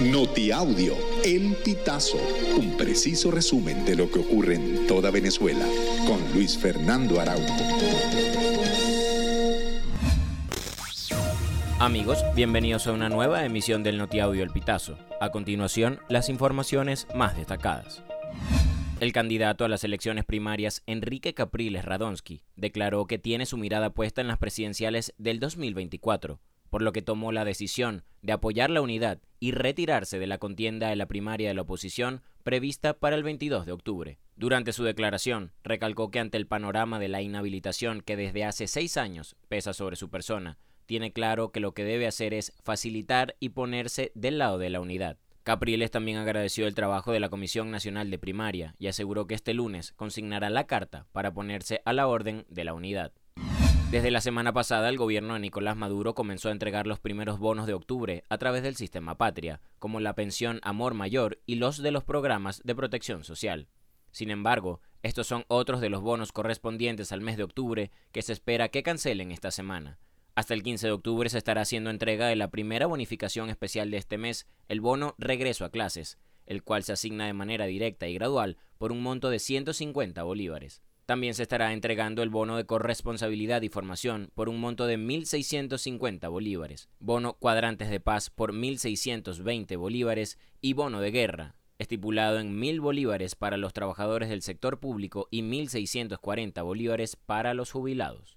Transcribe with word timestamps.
Notiaudio, 0.00 0.96
El 1.24 1.54
Pitazo, 1.64 2.18
un 2.58 2.76
preciso 2.76 3.30
resumen 3.30 3.84
de 3.84 3.94
lo 3.94 4.10
que 4.10 4.18
ocurre 4.18 4.56
en 4.56 4.88
toda 4.88 5.12
Venezuela, 5.12 5.64
con 6.04 6.20
Luis 6.34 6.58
Fernando 6.58 7.20
Araújo. 7.20 7.54
Amigos, 11.78 12.18
bienvenidos 12.34 12.88
a 12.88 12.92
una 12.92 13.08
nueva 13.08 13.44
emisión 13.44 13.84
del 13.84 13.96
Notiaudio 13.96 14.42
El 14.42 14.50
Pitazo. 14.50 14.98
A 15.20 15.30
continuación, 15.30 16.00
las 16.08 16.28
informaciones 16.28 17.06
más 17.14 17.36
destacadas. 17.36 18.02
El 18.98 19.12
candidato 19.12 19.64
a 19.64 19.68
las 19.68 19.84
elecciones 19.84 20.24
primarias, 20.24 20.82
Enrique 20.86 21.34
Capriles 21.34 21.84
Radonsky, 21.84 22.42
declaró 22.56 23.06
que 23.06 23.18
tiene 23.18 23.46
su 23.46 23.58
mirada 23.58 23.90
puesta 23.90 24.20
en 24.20 24.26
las 24.26 24.38
presidenciales 24.38 25.14
del 25.18 25.38
2024 25.38 26.40
por 26.74 26.82
lo 26.82 26.92
que 26.92 27.02
tomó 27.02 27.30
la 27.30 27.44
decisión 27.44 28.02
de 28.20 28.32
apoyar 28.32 28.68
la 28.68 28.80
unidad 28.80 29.20
y 29.38 29.52
retirarse 29.52 30.18
de 30.18 30.26
la 30.26 30.38
contienda 30.38 30.88
de 30.88 30.96
la 30.96 31.06
primaria 31.06 31.46
de 31.46 31.54
la 31.54 31.62
oposición 31.62 32.20
prevista 32.42 32.94
para 32.94 33.14
el 33.14 33.22
22 33.22 33.64
de 33.64 33.70
octubre. 33.70 34.18
Durante 34.34 34.72
su 34.72 34.82
declaración, 34.82 35.52
recalcó 35.62 36.10
que 36.10 36.18
ante 36.18 36.36
el 36.36 36.48
panorama 36.48 36.98
de 36.98 37.06
la 37.06 37.22
inhabilitación 37.22 38.00
que 38.00 38.16
desde 38.16 38.44
hace 38.44 38.66
seis 38.66 38.96
años 38.96 39.36
pesa 39.46 39.72
sobre 39.72 39.94
su 39.94 40.10
persona, 40.10 40.58
tiene 40.84 41.12
claro 41.12 41.52
que 41.52 41.60
lo 41.60 41.74
que 41.74 41.84
debe 41.84 42.08
hacer 42.08 42.34
es 42.34 42.52
facilitar 42.64 43.36
y 43.38 43.50
ponerse 43.50 44.10
del 44.16 44.38
lado 44.38 44.58
de 44.58 44.70
la 44.70 44.80
unidad. 44.80 45.16
Capriles 45.44 45.92
también 45.92 46.18
agradeció 46.18 46.66
el 46.66 46.74
trabajo 46.74 47.12
de 47.12 47.20
la 47.20 47.28
Comisión 47.28 47.70
Nacional 47.70 48.10
de 48.10 48.18
Primaria 48.18 48.74
y 48.80 48.88
aseguró 48.88 49.28
que 49.28 49.36
este 49.36 49.54
lunes 49.54 49.92
consignará 49.92 50.50
la 50.50 50.66
carta 50.66 51.06
para 51.12 51.32
ponerse 51.32 51.82
a 51.84 51.92
la 51.92 52.08
orden 52.08 52.46
de 52.48 52.64
la 52.64 52.74
unidad. 52.74 53.12
Desde 53.94 54.10
la 54.10 54.20
semana 54.20 54.52
pasada, 54.52 54.88
el 54.88 54.98
gobierno 54.98 55.34
de 55.34 55.38
Nicolás 55.38 55.76
Maduro 55.76 56.16
comenzó 56.16 56.48
a 56.48 56.50
entregar 56.50 56.88
los 56.88 56.98
primeros 56.98 57.38
bonos 57.38 57.68
de 57.68 57.74
octubre 57.74 58.24
a 58.28 58.38
través 58.38 58.64
del 58.64 58.74
sistema 58.74 59.16
Patria, 59.16 59.60
como 59.78 60.00
la 60.00 60.16
pensión 60.16 60.58
Amor 60.64 60.94
Mayor 60.94 61.40
y 61.46 61.54
los 61.54 61.80
de 61.80 61.92
los 61.92 62.02
programas 62.02 62.60
de 62.64 62.74
protección 62.74 63.22
social. 63.22 63.68
Sin 64.10 64.32
embargo, 64.32 64.80
estos 65.04 65.28
son 65.28 65.44
otros 65.46 65.80
de 65.80 65.90
los 65.90 66.02
bonos 66.02 66.32
correspondientes 66.32 67.12
al 67.12 67.20
mes 67.20 67.36
de 67.36 67.44
octubre 67.44 67.92
que 68.10 68.22
se 68.22 68.32
espera 68.32 68.68
que 68.68 68.82
cancelen 68.82 69.30
esta 69.30 69.52
semana. 69.52 70.00
Hasta 70.34 70.54
el 70.54 70.64
15 70.64 70.88
de 70.88 70.92
octubre 70.92 71.30
se 71.30 71.38
estará 71.38 71.60
haciendo 71.60 71.90
entrega 71.90 72.26
de 72.26 72.34
la 72.34 72.50
primera 72.50 72.86
bonificación 72.86 73.48
especial 73.48 73.92
de 73.92 73.98
este 73.98 74.18
mes, 74.18 74.48
el 74.66 74.80
bono 74.80 75.14
Regreso 75.18 75.64
a 75.64 75.70
clases, 75.70 76.18
el 76.46 76.64
cual 76.64 76.82
se 76.82 76.94
asigna 76.94 77.26
de 77.26 77.32
manera 77.32 77.66
directa 77.66 78.08
y 78.08 78.14
gradual 78.14 78.56
por 78.76 78.90
un 78.90 79.04
monto 79.04 79.30
de 79.30 79.38
150 79.38 80.20
bolívares. 80.24 80.82
También 81.06 81.34
se 81.34 81.42
estará 81.42 81.74
entregando 81.74 82.22
el 82.22 82.30
bono 82.30 82.56
de 82.56 82.64
corresponsabilidad 82.64 83.60
y 83.60 83.68
formación 83.68 84.30
por 84.34 84.48
un 84.48 84.58
monto 84.58 84.86
de 84.86 84.98
1.650 84.98 86.30
bolívares, 86.30 86.88
bono 86.98 87.34
cuadrantes 87.34 87.90
de 87.90 88.00
paz 88.00 88.30
por 88.30 88.54
1.620 88.54 89.76
bolívares 89.76 90.38
y 90.62 90.72
bono 90.72 91.02
de 91.02 91.10
guerra, 91.10 91.56
estipulado 91.78 92.38
en 92.38 92.58
1.000 92.58 92.80
bolívares 92.80 93.34
para 93.34 93.58
los 93.58 93.74
trabajadores 93.74 94.30
del 94.30 94.40
sector 94.40 94.80
público 94.80 95.28
y 95.30 95.42
1.640 95.42 96.64
bolívares 96.64 97.16
para 97.16 97.52
los 97.52 97.70
jubilados. 97.70 98.34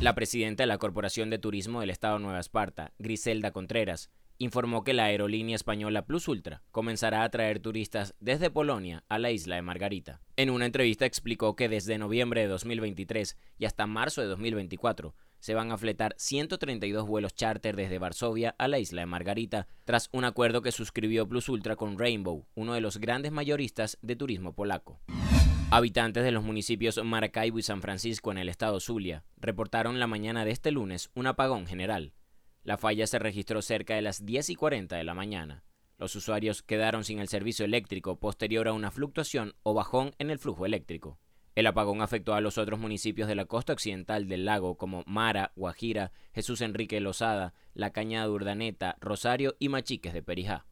La 0.00 0.14
presidenta 0.14 0.62
de 0.62 0.68
la 0.68 0.78
Corporación 0.78 1.30
de 1.30 1.38
Turismo 1.38 1.80
del 1.80 1.90
Estado 1.90 2.20
Nueva 2.20 2.38
Esparta, 2.38 2.92
Griselda 2.98 3.50
Contreras, 3.50 4.10
informó 4.38 4.84
que 4.84 4.92
la 4.92 5.04
aerolínea 5.04 5.56
española 5.56 6.06
Plus 6.06 6.28
Ultra 6.28 6.62
comenzará 6.70 7.22
a 7.22 7.28
traer 7.30 7.60
turistas 7.60 8.14
desde 8.20 8.50
Polonia 8.50 9.04
a 9.08 9.18
la 9.18 9.30
isla 9.30 9.56
de 9.56 9.62
Margarita. 9.62 10.20
En 10.36 10.50
una 10.50 10.66
entrevista 10.66 11.06
explicó 11.06 11.56
que 11.56 11.68
desde 11.68 11.98
noviembre 11.98 12.42
de 12.42 12.48
2023 12.48 13.36
y 13.58 13.64
hasta 13.64 13.86
marzo 13.86 14.20
de 14.20 14.28
2024 14.28 15.14
se 15.38 15.54
van 15.54 15.70
a 15.70 15.78
fletar 15.78 16.14
132 16.18 17.06
vuelos 17.06 17.34
charter 17.34 17.76
desde 17.76 17.98
Varsovia 17.98 18.54
a 18.58 18.68
la 18.68 18.78
isla 18.78 19.02
de 19.02 19.06
Margarita, 19.06 19.68
tras 19.84 20.08
un 20.12 20.24
acuerdo 20.24 20.62
que 20.62 20.72
suscribió 20.72 21.28
Plus 21.28 21.48
Ultra 21.48 21.76
con 21.76 21.98
Rainbow, 21.98 22.46
uno 22.54 22.74
de 22.74 22.80
los 22.80 22.98
grandes 22.98 23.32
mayoristas 23.32 23.98
de 24.02 24.16
turismo 24.16 24.54
polaco. 24.54 25.00
Habitantes 25.70 26.22
de 26.22 26.30
los 26.30 26.44
municipios 26.44 27.02
Maracaibo 27.04 27.58
y 27.58 27.62
San 27.62 27.82
Francisco 27.82 28.30
en 28.30 28.38
el 28.38 28.48
estado 28.48 28.78
Zulia 28.78 29.24
reportaron 29.36 29.98
la 29.98 30.06
mañana 30.06 30.44
de 30.44 30.52
este 30.52 30.70
lunes 30.70 31.10
un 31.14 31.26
apagón 31.26 31.66
general. 31.66 32.12
La 32.66 32.76
falla 32.76 33.06
se 33.06 33.20
registró 33.20 33.62
cerca 33.62 33.94
de 33.94 34.02
las 34.02 34.26
10 34.26 34.50
y 34.50 34.56
40 34.56 34.96
de 34.96 35.04
la 35.04 35.14
mañana. 35.14 35.62
Los 35.98 36.16
usuarios 36.16 36.62
quedaron 36.62 37.04
sin 37.04 37.20
el 37.20 37.28
servicio 37.28 37.64
eléctrico 37.64 38.18
posterior 38.18 38.66
a 38.66 38.72
una 38.72 38.90
fluctuación 38.90 39.54
o 39.62 39.72
bajón 39.72 40.16
en 40.18 40.30
el 40.30 40.40
flujo 40.40 40.66
eléctrico. 40.66 41.20
El 41.54 41.68
apagón 41.68 42.02
afectó 42.02 42.34
a 42.34 42.40
los 42.40 42.58
otros 42.58 42.80
municipios 42.80 43.28
de 43.28 43.36
la 43.36 43.44
costa 43.44 43.72
occidental 43.72 44.26
del 44.26 44.46
lago 44.46 44.76
como 44.76 45.04
Mara, 45.06 45.52
Guajira, 45.54 46.10
Jesús 46.34 46.60
Enrique 46.60 46.98
Lozada, 46.98 47.54
La 47.72 47.92
Cañada 47.92 48.28
Urdaneta, 48.28 48.96
Rosario 49.00 49.54
y 49.60 49.68
Machiques 49.68 50.12
de 50.12 50.24
Perijá. 50.24 50.66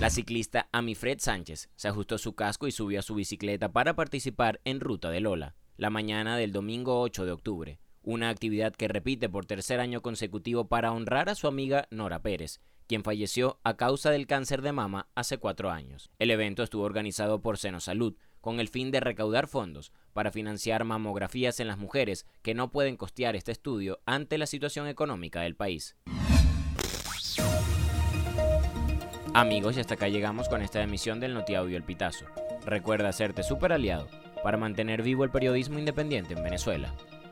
La 0.00 0.10
ciclista 0.10 0.68
Amifred 0.72 1.20
Sánchez 1.20 1.70
se 1.76 1.86
ajustó 1.86 2.18
su 2.18 2.34
casco 2.34 2.66
y 2.66 2.72
subió 2.72 2.98
a 2.98 3.02
su 3.02 3.14
bicicleta 3.14 3.70
para 3.70 3.94
participar 3.94 4.60
en 4.64 4.80
Ruta 4.80 5.10
de 5.10 5.20
Lola, 5.20 5.54
la 5.76 5.90
mañana 5.90 6.36
del 6.36 6.50
domingo 6.50 7.00
8 7.00 7.24
de 7.24 7.30
octubre 7.30 7.78
una 8.02 8.30
actividad 8.30 8.74
que 8.74 8.88
repite 8.88 9.28
por 9.28 9.46
tercer 9.46 9.80
año 9.80 10.02
consecutivo 10.02 10.68
para 10.68 10.92
honrar 10.92 11.28
a 11.28 11.34
su 11.34 11.46
amiga 11.46 11.86
Nora 11.90 12.22
Pérez, 12.22 12.60
quien 12.86 13.04
falleció 13.04 13.60
a 13.62 13.76
causa 13.76 14.10
del 14.10 14.26
cáncer 14.26 14.62
de 14.62 14.72
mama 14.72 15.08
hace 15.14 15.38
cuatro 15.38 15.70
años. 15.70 16.10
El 16.18 16.30
evento 16.30 16.62
estuvo 16.62 16.82
organizado 16.82 17.40
por 17.40 17.58
Seno 17.58 17.80
Salud, 17.80 18.16
con 18.40 18.58
el 18.58 18.68
fin 18.68 18.90
de 18.90 19.00
recaudar 19.00 19.46
fondos 19.46 19.92
para 20.12 20.32
financiar 20.32 20.84
mamografías 20.84 21.60
en 21.60 21.68
las 21.68 21.78
mujeres 21.78 22.26
que 22.42 22.54
no 22.54 22.72
pueden 22.72 22.96
costear 22.96 23.36
este 23.36 23.52
estudio 23.52 24.00
ante 24.06 24.38
la 24.38 24.46
situación 24.46 24.86
económica 24.86 25.42
del 25.42 25.56
país. 25.56 25.96
Amigos, 29.34 29.76
y 29.76 29.80
hasta 29.80 29.94
acá 29.94 30.08
llegamos 30.08 30.48
con 30.48 30.62
esta 30.62 30.82
emisión 30.82 31.20
del 31.20 31.34
Notiaudio 31.34 31.76
El 31.76 31.84
Pitazo. 31.84 32.24
Recuerda 32.66 33.10
hacerte 33.10 33.44
super 33.44 33.72
aliado 33.72 34.08
para 34.42 34.56
mantener 34.56 35.02
vivo 35.02 35.22
el 35.22 35.30
periodismo 35.30 35.78
independiente 35.78 36.34
en 36.34 36.42
Venezuela. 36.42 36.92